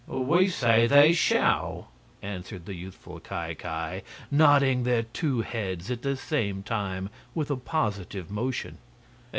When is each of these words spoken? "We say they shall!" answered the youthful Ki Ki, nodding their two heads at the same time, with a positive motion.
"We 0.07 0.47
say 0.47 0.87
they 0.87 1.13
shall!" 1.13 1.91
answered 2.23 2.65
the 2.65 2.73
youthful 2.73 3.19
Ki 3.19 3.53
Ki, 3.53 4.01
nodding 4.31 4.81
their 4.81 5.03
two 5.03 5.41
heads 5.41 5.91
at 5.91 6.01
the 6.01 6.17
same 6.17 6.63
time, 6.63 7.11
with 7.35 7.51
a 7.51 7.55
positive 7.55 8.31
motion. 8.31 8.79